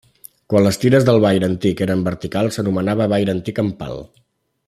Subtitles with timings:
[0.51, 4.01] Quan les tires del vaire antic eren verticals s'anomenava vaire antic en pal.